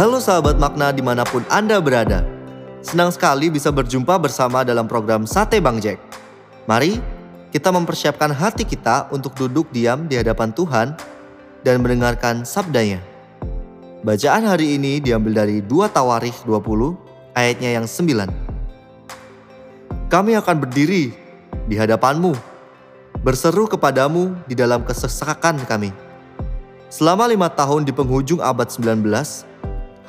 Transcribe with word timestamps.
Halo 0.00 0.16
sahabat 0.16 0.56
makna 0.56 0.96
di 0.96 1.04
mana 1.04 1.28
pun 1.28 1.44
Anda 1.52 1.76
berada. 1.76 2.24
Senang 2.80 3.12
sekali 3.12 3.52
bisa 3.52 3.68
berjumpa 3.68 4.16
bersama 4.16 4.64
dalam 4.64 4.88
program 4.88 5.28
Sate 5.28 5.60
Bang 5.60 5.76
Jack. 5.76 6.00
Mari 6.64 6.96
kita 7.52 7.68
mempersiapkan 7.68 8.32
hati 8.32 8.64
kita 8.64 9.12
untuk 9.12 9.36
duduk 9.36 9.68
diam 9.68 10.08
di 10.08 10.16
hadapan 10.16 10.56
Tuhan 10.56 10.96
dan 11.60 11.84
mendengarkan 11.84 12.48
sabdanya. 12.48 13.04
Bacaan 14.00 14.48
hari 14.48 14.80
ini 14.80 15.04
diambil 15.04 15.44
dari 15.44 15.60
2 15.60 15.92
Tawarikh 15.92 16.48
20 16.48 17.36
ayatnya 17.36 17.76
yang 17.76 17.84
9. 17.84 18.24
Kami 20.08 20.32
akan 20.32 20.56
berdiri 20.64 21.12
di 21.68 21.76
hadapanmu, 21.76 22.32
berseru 23.20 23.68
kepadamu 23.68 24.32
di 24.48 24.56
dalam 24.56 24.80
kesesakan 24.80 25.60
kami. 25.68 25.92
Selama 26.88 27.28
lima 27.28 27.52
tahun 27.52 27.84
di 27.84 27.92
penghujung 27.92 28.40
abad 28.40 28.64
19, 28.64 29.49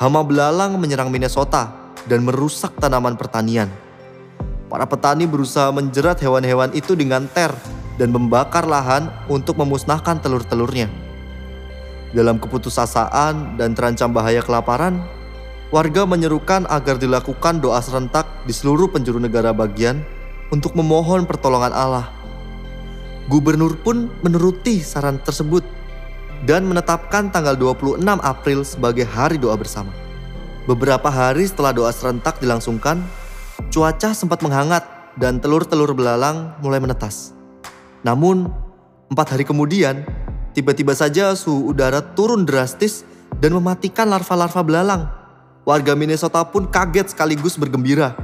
hama 0.00 0.24
belalang 0.24 0.80
menyerang 0.80 1.12
Minnesota 1.12 1.68
dan 2.08 2.24
merusak 2.24 2.72
tanaman 2.80 3.20
pertanian. 3.20 3.68
Para 4.72 4.88
petani 4.88 5.28
berusaha 5.28 5.68
menjerat 5.68 6.16
hewan-hewan 6.24 6.72
itu 6.72 6.96
dengan 6.96 7.28
ter 7.28 7.52
dan 8.00 8.08
membakar 8.08 8.64
lahan 8.64 9.12
untuk 9.28 9.60
memusnahkan 9.60 10.16
telur-telurnya. 10.24 10.88
Dalam 12.16 12.40
keputusasaan 12.40 13.60
dan 13.60 13.76
terancam 13.76 14.08
bahaya 14.16 14.40
kelaparan, 14.40 15.04
warga 15.68 16.08
menyerukan 16.08 16.64
agar 16.72 16.96
dilakukan 16.96 17.60
doa 17.60 17.84
serentak 17.84 18.24
di 18.48 18.56
seluruh 18.56 18.88
penjuru 18.88 19.20
negara 19.20 19.52
bagian 19.52 20.00
untuk 20.48 20.72
memohon 20.80 21.28
pertolongan 21.28 21.76
Allah. 21.76 22.08
Gubernur 23.28 23.76
pun 23.76 24.08
menuruti 24.24 24.80
saran 24.80 25.20
tersebut 25.20 25.62
dan 26.44 26.64
menetapkan 26.64 27.28
tanggal 27.28 27.56
26 27.56 28.00
April 28.04 28.64
sebagai 28.64 29.04
hari 29.04 29.36
doa 29.36 29.56
bersama. 29.56 29.92
Beberapa 30.64 31.08
hari 31.08 31.44
setelah 31.48 31.72
doa 31.74 31.92
serentak 31.92 32.40
dilangsungkan, 32.40 33.02
cuaca 33.68 34.12
sempat 34.16 34.40
menghangat 34.40 34.86
dan 35.18 35.42
telur-telur 35.42 35.92
belalang 35.92 36.56
mulai 36.64 36.80
menetas. 36.80 37.36
Namun, 38.00 38.48
empat 39.12 39.36
hari 39.36 39.44
kemudian, 39.44 40.06
tiba-tiba 40.56 40.96
saja 40.96 41.36
suhu 41.36 41.74
udara 41.74 42.00
turun 42.00 42.48
drastis 42.48 43.04
dan 43.40 43.52
mematikan 43.56 44.08
larva-larva 44.08 44.62
belalang. 44.64 45.02
Warga 45.68 45.92
Minnesota 45.92 46.40
pun 46.48 46.72
kaget 46.72 47.12
sekaligus 47.12 47.60
bergembira. 47.60 48.16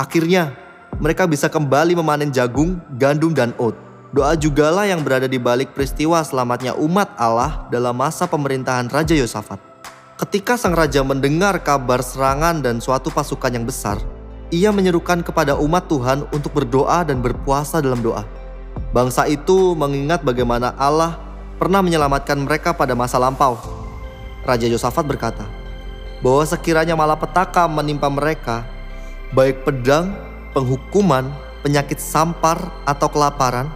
Akhirnya, 0.00 0.56
mereka 0.96 1.28
bisa 1.28 1.52
kembali 1.52 1.92
memanen 1.98 2.32
jagung, 2.32 2.80
gandum, 2.96 3.36
dan 3.36 3.52
oat. 3.60 3.91
Doa 4.12 4.36
jugalah 4.36 4.84
yang 4.84 5.00
berada 5.00 5.24
di 5.24 5.40
balik 5.40 5.72
peristiwa 5.72 6.20
selamatnya 6.20 6.76
umat 6.76 7.16
Allah 7.16 7.64
dalam 7.72 7.96
masa 7.96 8.28
pemerintahan 8.28 8.92
Raja 8.92 9.16
Yosafat. 9.16 9.56
Ketika 10.20 10.60
sang 10.60 10.76
raja 10.76 11.00
mendengar 11.00 11.56
kabar 11.64 12.04
serangan 12.04 12.60
dan 12.60 12.76
suatu 12.76 13.08
pasukan 13.08 13.48
yang 13.48 13.64
besar, 13.64 13.96
ia 14.52 14.68
menyerukan 14.68 15.24
kepada 15.24 15.56
umat 15.56 15.88
Tuhan 15.88 16.28
untuk 16.28 16.52
berdoa 16.52 17.08
dan 17.08 17.24
berpuasa 17.24 17.80
dalam 17.80 18.04
doa. 18.04 18.28
Bangsa 18.92 19.24
itu 19.32 19.72
mengingat 19.72 20.20
bagaimana 20.20 20.76
Allah 20.76 21.16
pernah 21.56 21.80
menyelamatkan 21.80 22.36
mereka 22.36 22.76
pada 22.76 22.92
masa 22.92 23.16
lampau. 23.16 23.56
Raja 24.44 24.68
Yosafat 24.68 25.08
berkata, 25.08 25.48
bahwa 26.20 26.44
sekiranya 26.44 26.92
malapetaka 26.92 27.64
menimpa 27.64 28.12
mereka, 28.12 28.60
baik 29.32 29.64
pedang, 29.64 30.12
penghukuman, 30.52 31.32
penyakit 31.64 31.96
sampar, 31.96 32.60
atau 32.84 33.08
kelaparan, 33.08 33.72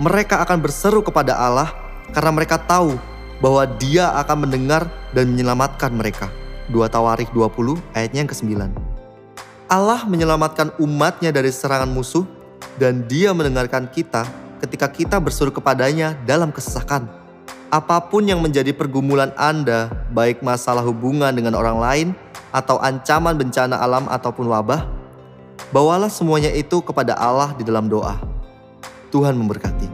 mereka 0.00 0.40
akan 0.40 0.64
berseru 0.64 1.04
kepada 1.04 1.36
Allah 1.36 1.76
karena 2.16 2.32
mereka 2.32 2.56
tahu 2.56 2.96
bahwa 3.44 3.68
dia 3.76 4.08
akan 4.16 4.48
mendengar 4.48 4.88
dan 5.12 5.28
menyelamatkan 5.28 5.92
mereka. 5.92 6.32
2 6.72 6.88
Tawarikh 6.88 7.28
20 7.36 7.76
ayatnya 7.92 8.24
yang 8.24 8.30
ke-9. 8.32 8.48
Allah 9.68 10.00
menyelamatkan 10.08 10.72
umatnya 10.80 11.28
dari 11.28 11.52
serangan 11.52 11.92
musuh 11.92 12.24
dan 12.80 13.04
dia 13.04 13.36
mendengarkan 13.36 13.92
kita 13.92 14.24
ketika 14.64 14.88
kita 14.88 15.16
berseru 15.20 15.52
kepadanya 15.52 16.16
dalam 16.24 16.48
kesesakan. 16.48 17.04
Apa 17.68 18.00
pun 18.08 18.24
yang 18.24 18.40
menjadi 18.40 18.72
pergumulan 18.72 19.30
Anda, 19.36 19.92
baik 20.16 20.40
masalah 20.40 20.82
hubungan 20.82 21.30
dengan 21.30 21.54
orang 21.54 21.76
lain 21.78 22.08
atau 22.50 22.80
ancaman 22.80 23.36
bencana 23.36 23.78
alam 23.78 24.08
ataupun 24.10 24.48
wabah, 24.48 24.88
bawalah 25.70 26.10
semuanya 26.10 26.50
itu 26.50 26.80
kepada 26.82 27.14
Allah 27.14 27.54
di 27.54 27.62
dalam 27.62 27.86
doa. 27.86 28.18
Tuhan 29.10 29.34
memberkati. 29.34 29.89